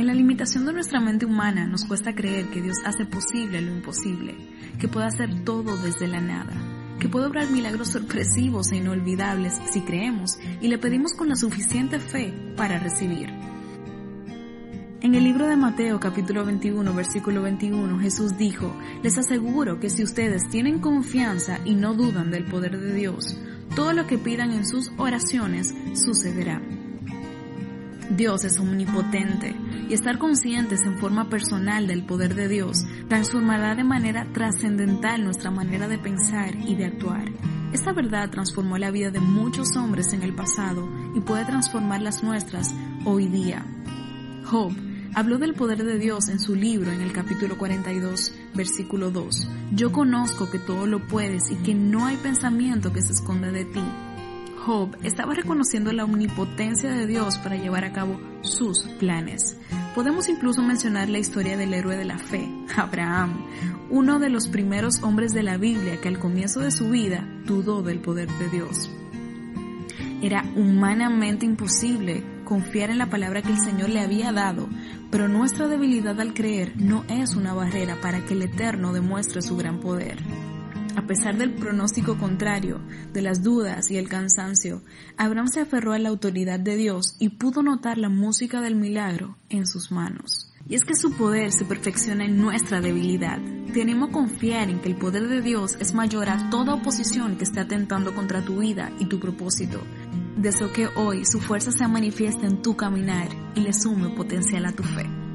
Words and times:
En 0.00 0.06
la 0.06 0.14
limitación 0.14 0.64
de 0.64 0.72
nuestra 0.72 0.98
mente 0.98 1.26
humana 1.26 1.66
nos 1.66 1.84
cuesta 1.84 2.14
creer 2.14 2.46
que 2.46 2.62
Dios 2.62 2.78
hace 2.86 3.04
posible 3.04 3.60
lo 3.60 3.70
imposible, 3.70 4.34
que 4.78 4.88
puede 4.88 5.04
hacer 5.04 5.44
todo 5.44 5.76
desde 5.76 6.08
la 6.08 6.22
nada, 6.22 6.54
que 6.98 7.10
puede 7.10 7.26
obrar 7.26 7.50
milagros 7.50 7.88
sorpresivos 7.88 8.72
e 8.72 8.76
inolvidables 8.76 9.60
si 9.70 9.82
creemos 9.82 10.38
y 10.62 10.68
le 10.68 10.78
pedimos 10.78 11.12
con 11.12 11.28
la 11.28 11.36
suficiente 11.36 12.00
fe 12.00 12.32
para 12.56 12.78
recibir. 12.78 13.28
En 15.02 15.14
el 15.14 15.22
libro 15.22 15.46
de 15.46 15.56
Mateo 15.56 16.00
capítulo 16.00 16.46
21 16.46 16.94
versículo 16.94 17.42
21 17.42 17.98
Jesús 17.98 18.38
dijo, 18.38 18.74
les 19.02 19.18
aseguro 19.18 19.80
que 19.80 19.90
si 19.90 20.02
ustedes 20.02 20.48
tienen 20.48 20.78
confianza 20.78 21.58
y 21.66 21.74
no 21.74 21.92
dudan 21.92 22.30
del 22.30 22.46
poder 22.46 22.80
de 22.80 22.94
Dios, 22.94 23.36
todo 23.76 23.92
lo 23.92 24.06
que 24.06 24.16
pidan 24.16 24.52
en 24.52 24.66
sus 24.66 24.92
oraciones 24.96 25.74
sucederá. 25.92 26.62
Dios 28.10 28.44
es 28.44 28.58
omnipotente 28.58 29.54
y 29.88 29.94
estar 29.94 30.18
conscientes 30.18 30.82
en 30.82 30.98
forma 30.98 31.28
personal 31.28 31.86
del 31.86 32.04
poder 32.04 32.34
de 32.34 32.48
Dios 32.48 32.84
transformará 33.08 33.76
de 33.76 33.84
manera 33.84 34.26
trascendental 34.32 35.22
nuestra 35.22 35.52
manera 35.52 35.86
de 35.86 35.98
pensar 35.98 36.56
y 36.56 36.74
de 36.74 36.86
actuar. 36.86 37.24
Esta 37.72 37.92
verdad 37.92 38.28
transformó 38.30 38.78
la 38.78 38.90
vida 38.90 39.10
de 39.10 39.20
muchos 39.20 39.76
hombres 39.76 40.12
en 40.12 40.22
el 40.22 40.34
pasado 40.34 40.88
y 41.14 41.20
puede 41.20 41.44
transformar 41.44 42.02
las 42.02 42.24
nuestras 42.24 42.74
hoy 43.04 43.28
día. 43.28 43.64
Job 44.44 44.72
habló 45.14 45.38
del 45.38 45.54
poder 45.54 45.84
de 45.84 45.98
Dios 45.98 46.28
en 46.28 46.40
su 46.40 46.56
libro 46.56 46.90
en 46.90 47.00
el 47.00 47.12
capítulo 47.12 47.56
42, 47.58 48.32
versículo 48.54 49.12
2. 49.12 49.48
Yo 49.72 49.92
conozco 49.92 50.50
que 50.50 50.58
todo 50.58 50.86
lo 50.86 51.06
puedes 51.06 51.52
y 51.52 51.56
que 51.56 51.74
no 51.74 52.06
hay 52.06 52.16
pensamiento 52.16 52.92
que 52.92 53.02
se 53.02 53.12
esconda 53.12 53.52
de 53.52 53.64
ti. 53.66 53.84
Job 54.64 54.96
estaba 55.02 55.34
reconociendo 55.34 55.92
la 55.92 56.04
omnipotencia 56.04 56.90
de 56.90 57.06
Dios 57.06 57.38
para 57.38 57.56
llevar 57.56 57.84
a 57.84 57.92
cabo 57.92 58.20
sus 58.42 58.82
planes. 58.98 59.56
Podemos 59.94 60.28
incluso 60.28 60.62
mencionar 60.62 61.08
la 61.08 61.18
historia 61.18 61.56
del 61.56 61.72
héroe 61.72 61.96
de 61.96 62.04
la 62.04 62.18
fe, 62.18 62.48
Abraham, 62.76 63.46
uno 63.88 64.18
de 64.18 64.28
los 64.28 64.48
primeros 64.48 65.02
hombres 65.02 65.32
de 65.32 65.42
la 65.42 65.56
Biblia 65.56 66.00
que 66.00 66.08
al 66.08 66.18
comienzo 66.18 66.60
de 66.60 66.70
su 66.70 66.90
vida 66.90 67.26
dudó 67.46 67.82
del 67.82 68.00
poder 68.00 68.28
de 68.28 68.48
Dios. 68.50 68.90
Era 70.22 70.44
humanamente 70.54 71.46
imposible 71.46 72.22
confiar 72.44 72.90
en 72.90 72.98
la 72.98 73.08
palabra 73.08 73.40
que 73.40 73.52
el 73.52 73.58
Señor 73.58 73.88
le 73.88 74.00
había 74.00 74.32
dado, 74.32 74.68
pero 75.10 75.28
nuestra 75.28 75.68
debilidad 75.68 76.20
al 76.20 76.34
creer 76.34 76.74
no 76.76 77.04
es 77.08 77.34
una 77.34 77.54
barrera 77.54 77.96
para 78.02 78.24
que 78.26 78.34
el 78.34 78.42
Eterno 78.42 78.92
demuestre 78.92 79.40
su 79.40 79.56
gran 79.56 79.80
poder. 79.80 80.18
A 80.96 81.06
pesar 81.06 81.36
del 81.38 81.54
pronóstico 81.54 82.18
contrario, 82.18 82.80
de 83.12 83.22
las 83.22 83.42
dudas 83.42 83.90
y 83.90 83.96
el 83.96 84.08
cansancio, 84.08 84.82
Abraham 85.16 85.48
se 85.48 85.60
aferró 85.60 85.92
a 85.92 85.98
la 85.98 86.08
autoridad 86.08 86.58
de 86.58 86.76
Dios 86.76 87.16
y 87.18 87.30
pudo 87.30 87.62
notar 87.62 87.98
la 87.98 88.08
música 88.08 88.60
del 88.60 88.76
milagro 88.76 89.36
en 89.48 89.66
sus 89.66 89.92
manos. 89.92 90.52
Y 90.68 90.74
es 90.74 90.84
que 90.84 90.94
su 90.94 91.12
poder 91.12 91.52
se 91.52 91.64
perfecciona 91.64 92.24
en 92.24 92.36
nuestra 92.36 92.80
debilidad. 92.80 93.38
Tenemos 93.72 94.10
a 94.10 94.12
confiar 94.12 94.68
en 94.68 94.80
que 94.80 94.88
el 94.88 94.96
poder 94.96 95.28
de 95.28 95.40
Dios 95.40 95.76
es 95.80 95.94
mayor 95.94 96.28
a 96.28 96.50
toda 96.50 96.74
oposición 96.74 97.36
que 97.36 97.44
esté 97.44 97.60
atentando 97.60 98.14
contra 98.14 98.44
tu 98.44 98.58
vida 98.58 98.92
y 98.98 99.06
tu 99.06 99.18
propósito. 99.18 99.80
Deseo 100.36 100.72
que 100.72 100.86
hoy 100.96 101.24
su 101.24 101.40
fuerza 101.40 101.70
se 101.70 101.86
manifieste 101.86 102.46
en 102.46 102.62
tu 102.62 102.76
caminar 102.76 103.28
y 103.54 103.60
le 103.60 103.72
sume 103.72 104.10
potencial 104.10 104.64
a 104.66 104.72
tu 104.72 104.82
fe. 104.82 105.29